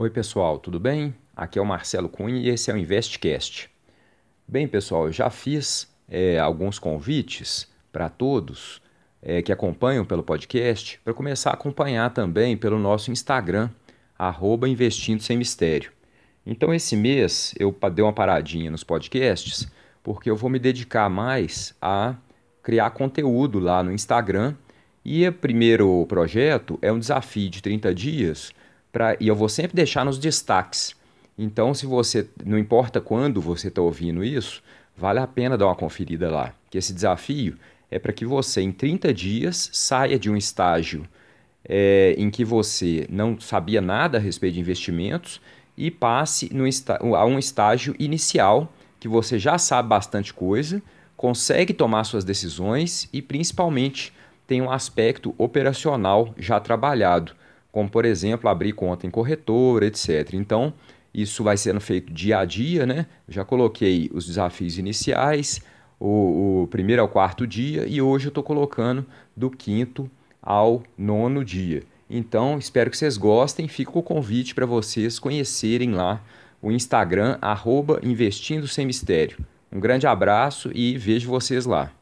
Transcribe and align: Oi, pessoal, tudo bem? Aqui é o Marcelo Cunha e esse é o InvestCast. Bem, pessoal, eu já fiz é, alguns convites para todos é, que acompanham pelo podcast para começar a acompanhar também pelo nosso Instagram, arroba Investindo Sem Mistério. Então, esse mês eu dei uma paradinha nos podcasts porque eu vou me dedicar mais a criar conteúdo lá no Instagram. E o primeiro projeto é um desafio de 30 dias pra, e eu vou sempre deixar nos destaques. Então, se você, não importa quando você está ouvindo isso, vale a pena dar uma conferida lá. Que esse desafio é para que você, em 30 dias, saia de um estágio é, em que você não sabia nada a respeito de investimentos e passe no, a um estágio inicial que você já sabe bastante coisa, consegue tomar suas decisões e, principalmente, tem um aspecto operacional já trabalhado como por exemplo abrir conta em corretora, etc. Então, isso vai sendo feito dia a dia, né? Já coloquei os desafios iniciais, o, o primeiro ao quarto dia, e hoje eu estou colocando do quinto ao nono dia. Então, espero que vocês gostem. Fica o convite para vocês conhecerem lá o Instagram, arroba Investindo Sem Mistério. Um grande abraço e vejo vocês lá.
Oi, 0.00 0.10
pessoal, 0.10 0.60
tudo 0.60 0.78
bem? 0.78 1.12
Aqui 1.36 1.58
é 1.58 1.62
o 1.62 1.66
Marcelo 1.66 2.08
Cunha 2.08 2.40
e 2.40 2.48
esse 2.48 2.70
é 2.70 2.72
o 2.72 2.76
InvestCast. 2.76 3.68
Bem, 4.46 4.68
pessoal, 4.68 5.06
eu 5.06 5.12
já 5.12 5.28
fiz 5.28 5.92
é, 6.08 6.38
alguns 6.38 6.78
convites 6.78 7.66
para 7.90 8.08
todos 8.08 8.80
é, 9.20 9.42
que 9.42 9.50
acompanham 9.50 10.04
pelo 10.04 10.22
podcast 10.22 11.00
para 11.02 11.12
começar 11.12 11.50
a 11.50 11.54
acompanhar 11.54 12.14
também 12.14 12.56
pelo 12.56 12.78
nosso 12.78 13.10
Instagram, 13.10 13.70
arroba 14.16 14.68
Investindo 14.68 15.20
Sem 15.20 15.36
Mistério. 15.36 15.90
Então, 16.46 16.72
esse 16.72 16.94
mês 16.94 17.52
eu 17.58 17.76
dei 17.92 18.04
uma 18.04 18.12
paradinha 18.12 18.70
nos 18.70 18.84
podcasts 18.84 19.66
porque 20.00 20.30
eu 20.30 20.36
vou 20.36 20.48
me 20.48 20.60
dedicar 20.60 21.10
mais 21.10 21.74
a 21.82 22.14
criar 22.62 22.90
conteúdo 22.90 23.58
lá 23.58 23.82
no 23.82 23.90
Instagram. 23.90 24.54
E 25.04 25.26
o 25.26 25.32
primeiro 25.32 26.06
projeto 26.06 26.78
é 26.80 26.92
um 26.92 27.00
desafio 27.00 27.50
de 27.50 27.60
30 27.60 27.92
dias 27.92 28.52
pra, 28.92 29.16
e 29.20 29.28
eu 29.28 29.34
vou 29.34 29.48
sempre 29.48 29.76
deixar 29.76 30.04
nos 30.04 30.18
destaques. 30.18 30.96
Então, 31.36 31.72
se 31.72 31.86
você, 31.86 32.28
não 32.44 32.58
importa 32.58 33.00
quando 33.00 33.40
você 33.40 33.68
está 33.68 33.80
ouvindo 33.80 34.24
isso, 34.24 34.62
vale 34.96 35.20
a 35.20 35.26
pena 35.26 35.56
dar 35.56 35.66
uma 35.66 35.76
conferida 35.76 36.30
lá. 36.30 36.52
Que 36.68 36.78
esse 36.78 36.92
desafio 36.92 37.56
é 37.90 37.98
para 37.98 38.12
que 38.12 38.26
você, 38.26 38.60
em 38.60 38.72
30 38.72 39.14
dias, 39.14 39.70
saia 39.72 40.18
de 40.18 40.28
um 40.28 40.36
estágio 40.36 41.06
é, 41.64 42.14
em 42.18 42.30
que 42.30 42.44
você 42.44 43.06
não 43.08 43.38
sabia 43.38 43.80
nada 43.80 44.18
a 44.18 44.20
respeito 44.20 44.54
de 44.54 44.60
investimentos 44.60 45.40
e 45.76 45.90
passe 45.90 46.50
no, 46.52 46.64
a 47.14 47.24
um 47.24 47.38
estágio 47.38 47.94
inicial 47.98 48.72
que 48.98 49.06
você 49.06 49.38
já 49.38 49.58
sabe 49.58 49.88
bastante 49.88 50.34
coisa, 50.34 50.82
consegue 51.16 51.72
tomar 51.72 52.02
suas 52.02 52.24
decisões 52.24 53.08
e, 53.12 53.22
principalmente, 53.22 54.12
tem 54.44 54.60
um 54.60 54.70
aspecto 54.70 55.34
operacional 55.38 56.34
já 56.36 56.58
trabalhado 56.58 57.37
como 57.70 57.88
por 57.88 58.04
exemplo 58.04 58.48
abrir 58.48 58.72
conta 58.72 59.06
em 59.06 59.10
corretora, 59.10 59.86
etc. 59.86 60.34
Então, 60.34 60.72
isso 61.12 61.42
vai 61.42 61.56
sendo 61.56 61.80
feito 61.80 62.12
dia 62.12 62.38
a 62.38 62.44
dia, 62.44 62.86
né? 62.86 63.06
Já 63.28 63.44
coloquei 63.44 64.10
os 64.12 64.26
desafios 64.26 64.78
iniciais, 64.78 65.60
o, 65.98 66.62
o 66.62 66.68
primeiro 66.68 67.02
ao 67.02 67.08
quarto 67.08 67.46
dia, 67.46 67.86
e 67.86 68.00
hoje 68.00 68.26
eu 68.26 68.30
estou 68.30 68.42
colocando 68.42 69.04
do 69.36 69.50
quinto 69.50 70.10
ao 70.42 70.82
nono 70.96 71.44
dia. 71.44 71.82
Então, 72.10 72.58
espero 72.58 72.90
que 72.90 72.96
vocês 72.96 73.16
gostem. 73.16 73.68
Fica 73.68 73.98
o 73.98 74.02
convite 74.02 74.54
para 74.54 74.64
vocês 74.64 75.18
conhecerem 75.18 75.92
lá 75.92 76.22
o 76.60 76.70
Instagram, 76.72 77.38
arroba 77.40 78.00
Investindo 78.02 78.66
Sem 78.66 78.86
Mistério. 78.86 79.38
Um 79.70 79.78
grande 79.78 80.06
abraço 80.06 80.70
e 80.74 80.96
vejo 80.96 81.28
vocês 81.28 81.66
lá. 81.66 81.92